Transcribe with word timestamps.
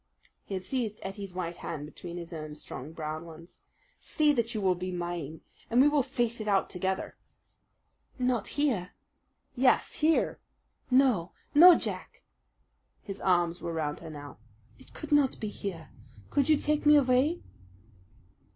He 0.45 0.55
had 0.55 0.63
seized 0.65 0.99
Ettie's 1.03 1.35
white 1.35 1.57
hand 1.57 1.85
between 1.85 2.17
his 2.17 2.33
own 2.33 2.55
strong 2.55 2.91
brown 2.91 3.23
ones. 3.23 3.61
"Say 3.99 4.33
that 4.33 4.55
you 4.55 4.59
will 4.59 4.73
be 4.73 4.91
mine, 4.91 5.41
and 5.69 5.79
we 5.79 5.87
will 5.87 6.01
face 6.01 6.41
it 6.41 6.47
out 6.47 6.71
together!" 6.71 7.17
"Not 8.17 8.47
here?" 8.57 8.93
"Yes, 9.53 9.93
here." 9.93 10.39
"No, 10.89 11.33
no, 11.53 11.75
Jack!" 11.77 12.23
His 13.03 13.21
arms 13.21 13.61
were 13.61 13.73
round 13.73 13.99
her 13.99 14.09
now. 14.09 14.39
"It 14.79 14.95
could 14.95 15.11
not 15.11 15.39
be 15.39 15.49
here. 15.49 15.91
Could 16.31 16.49
you 16.49 16.57
take 16.57 16.83
me 16.87 16.95
away?" 16.95 17.43